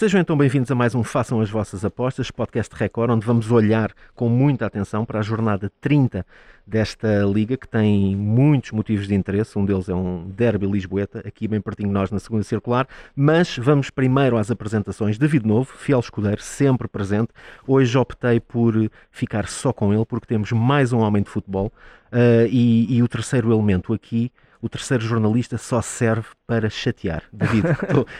[0.00, 3.92] Sejam então bem-vindos a mais um Façam as Vossas Apostas, podcast Record, onde vamos olhar
[4.14, 6.24] com muita atenção para a jornada 30
[6.66, 9.58] desta liga, que tem muitos motivos de interesse.
[9.58, 12.88] Um deles é um derby lisboeta, aqui bem pertinho de nós na segunda circular.
[13.14, 15.18] Mas vamos primeiro às apresentações.
[15.18, 17.28] David Novo, fiel escudeiro, sempre presente.
[17.66, 18.72] Hoje optei por
[19.10, 21.70] ficar só com ele, porque temos mais um homem de futebol.
[22.10, 27.22] Uh, e, e o terceiro elemento aqui o terceiro jornalista só serve para chatear.
[27.32, 27.66] David,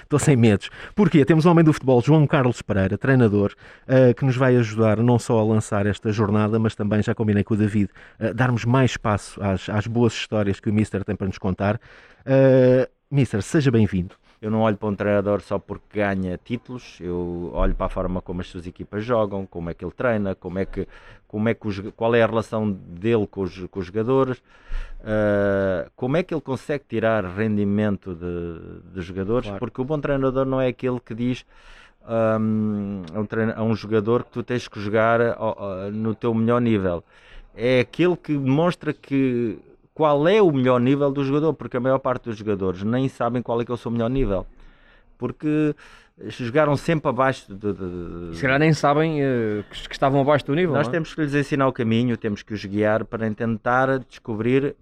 [0.02, 0.70] estou sem medos.
[0.94, 1.24] Porquê?
[1.24, 3.54] Temos um homem do futebol, João Carlos Pereira, treinador,
[3.86, 7.44] uh, que nos vai ajudar não só a lançar esta jornada, mas também, já combinei
[7.44, 11.16] com o David, uh, darmos mais espaço às, às, boas histórias que o Mister tem
[11.16, 11.76] para nos contar.
[12.20, 14.14] Uh, Mister, seja bem-vindo.
[14.40, 18.22] Eu não olho para um treinador só porque ganha títulos, eu olho para a forma
[18.22, 20.88] como as suas equipas jogam, como é que ele treina, como é que,
[21.28, 25.90] como é que os, qual é a relação dele com os, com os jogadores, uh,
[25.94, 29.60] como é que ele consegue tirar rendimento de, de jogadores, claro.
[29.60, 31.44] porque o bom treinador não é aquele que diz
[32.08, 35.20] um, a, um a um jogador que tu tens que jogar
[35.92, 37.04] no teu melhor nível.
[37.54, 39.58] É aquele que demonstra que
[40.00, 43.42] qual é o melhor nível do jogador, porque a maior parte dos jogadores nem sabem
[43.42, 44.46] qual é que é o seu melhor nível,
[45.18, 45.74] porque
[46.28, 47.70] jogaram sempre abaixo de.
[47.74, 48.36] de, de...
[48.36, 50.74] Se calhar nem sabem uh, que, que, estavam abaixo do nível.
[50.74, 50.90] Nós é?
[50.90, 54.74] temos que lhes ensinar o caminho, temos que os guiar para tentar descobrir,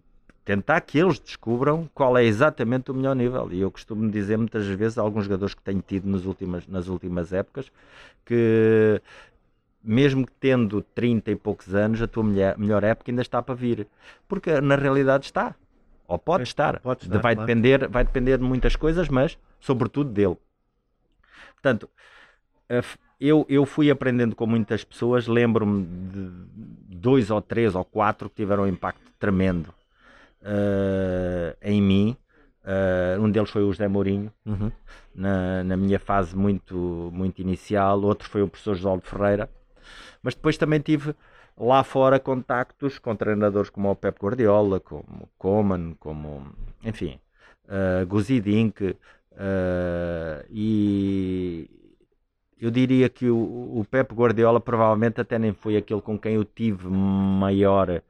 [0.44, 3.48] tentar que eles descubram qual é exatamente o melhor nível.
[3.50, 6.86] E eu costumo dizer muitas vezes a alguns jogadores que tenho tido nas últimas, nas
[6.86, 7.72] últimas épocas
[8.24, 9.02] que
[9.82, 13.86] mesmo tendo 30 e poucos anos, a tua melhor época ainda está para vir.
[14.26, 15.54] Porque na realidade está.
[16.06, 16.80] Ou pode estar.
[16.80, 17.46] Pode estar vai, claro.
[17.46, 20.36] depender, vai depender de muitas coisas, mas sobretudo dele.
[21.54, 21.88] Portanto,
[23.20, 25.26] eu, eu fui aprendendo com muitas pessoas.
[25.26, 29.74] Lembro-me de dois ou três ou quatro que tiveram um impacto tremendo
[30.42, 32.16] uh, em mim.
[32.64, 34.70] Uh, um deles foi o José Mourinho, uhum.
[35.14, 38.00] na, na minha fase muito, muito inicial.
[38.02, 39.48] Outro foi o professor José Ferreira,
[40.22, 41.14] mas depois também tive
[41.56, 46.46] lá fora contactos com treinadores como o Pep Guardiola, como Coman, como,
[46.84, 47.18] enfim,
[47.64, 48.96] uh, Guzidink, uh,
[50.50, 51.68] e
[52.60, 56.44] eu diria que o, o Pep Guardiola provavelmente até nem foi aquele com quem eu
[56.44, 58.02] tive maior,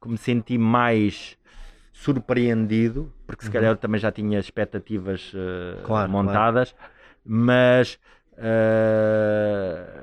[0.00, 1.36] que me senti mais
[1.92, 3.52] surpreendido, porque se uhum.
[3.52, 6.92] calhar eu também já tinha expectativas uh, claro, montadas, claro.
[7.24, 7.98] mas
[8.34, 10.02] uh,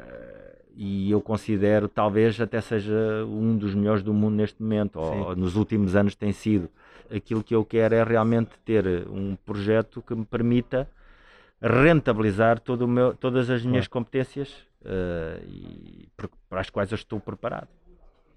[0.76, 5.56] e eu considero talvez até seja um dos melhores do mundo neste momento, ou, nos
[5.56, 6.70] últimos anos tem sido.
[7.14, 10.88] Aquilo que eu quero é realmente ter um projeto que me permita
[11.62, 14.06] rentabilizar todo meu, todas as minhas claro.
[14.06, 14.50] competências
[14.82, 16.08] uh, e,
[16.50, 17.68] para as quais eu estou preparado.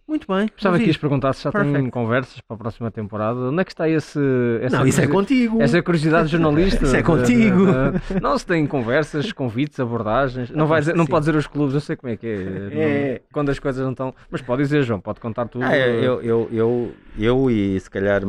[0.07, 0.49] Muito bem.
[0.49, 1.79] Gostava que ias perguntar se já Perfect.
[1.79, 3.39] tem conversas para a próxima temporada.
[3.39, 4.19] Onde é que está esse.
[4.61, 5.63] Essa não, isso é contigo.
[5.63, 6.85] Essa curiosidade jornalista.
[6.85, 7.67] isso é contigo.
[8.21, 10.51] não, se tem conversas, convites, abordagens.
[10.51, 12.33] Não, vai dizer, não pode dizer os clubes, eu sei como é que é.
[12.73, 13.13] é.
[13.13, 14.15] Não, quando as coisas não estão.
[14.31, 15.65] Mas pode dizer, João, pode contar tudo.
[15.65, 18.23] Ah, eu, eu, eu, eu e se calhar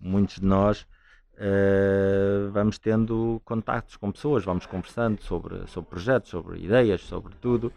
[0.00, 0.86] muitos de nós.
[1.34, 7.72] Uh, vamos tendo contactos com pessoas, vamos conversando sobre, sobre projetos, sobre ideias, sobre tudo,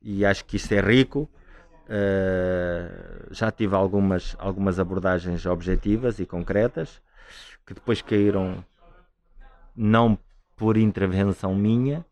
[0.00, 1.28] e acho que isso é rico.
[1.84, 7.02] Uh, já tive algumas, algumas abordagens objetivas e concretas
[7.66, 8.64] que depois caíram
[9.76, 10.18] não
[10.56, 12.04] por intervenção minha,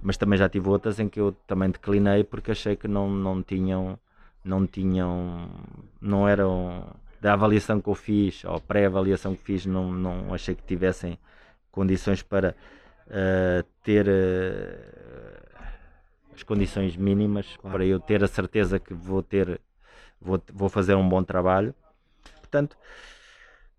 [0.00, 3.42] mas também já tive outras em que eu também declinei porque achei que não, não
[3.42, 3.98] tinham,
[4.44, 5.50] não tinham,
[6.00, 6.86] não eram
[7.20, 11.18] da avaliação que eu fiz ou pré-avaliação que fiz, não, não achei que tivessem
[11.70, 12.54] condições para
[13.08, 15.07] uh, ter uh,
[16.38, 17.76] as condições mínimas claro.
[17.76, 19.60] para eu ter a certeza que vou ter
[20.20, 21.74] vou, vou fazer um bom trabalho
[22.38, 22.76] portanto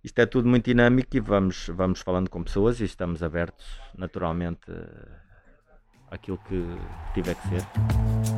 [0.04, 3.66] isto é tudo muito dinâmico e vamos vamos falando com pessoas e estamos abertos
[3.98, 4.72] naturalmente
[6.12, 6.62] àquilo que
[7.14, 8.29] tiver que ser